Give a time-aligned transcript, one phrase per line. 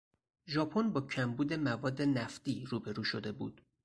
[0.47, 3.61] ژاپن با کمبود مواد نفتی روبرو شده بود.